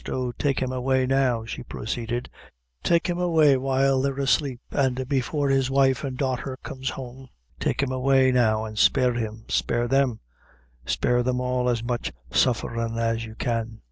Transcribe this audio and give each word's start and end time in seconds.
Oh, 0.09 0.31
take 0.31 0.59
him 0.59 0.71
away, 0.71 1.05
now," 1.05 1.45
she 1.45 1.61
proceeded, 1.61 2.27
"take 2.81 3.05
him 3.07 3.19
away 3.19 3.55
while 3.55 4.01
they're 4.01 4.17
asleep, 4.17 4.59
an' 4.71 4.95
before 5.07 5.49
his 5.49 5.69
wife 5.69 6.03
and 6.03 6.17
daughter 6.17 6.57
comes 6.63 6.89
home 6.89 7.29
take 7.59 7.83
him 7.83 7.91
away, 7.91 8.31
now; 8.31 8.65
and 8.65 8.79
spare 8.79 9.13
him 9.13 9.45
spare 9.47 9.87
them 9.87 10.19
spare 10.87 11.21
them 11.21 11.39
all 11.39 11.69
as 11.69 11.83
much 11.83 12.11
sufferin' 12.31 12.97
as 12.97 13.25
you 13.25 13.35
can." 13.35 13.79